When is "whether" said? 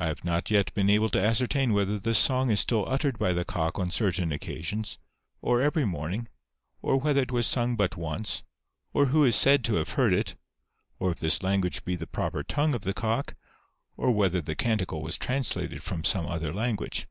1.74-1.98, 6.96-7.20, 14.10-14.40